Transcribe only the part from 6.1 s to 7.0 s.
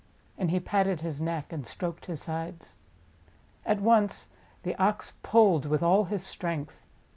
strength.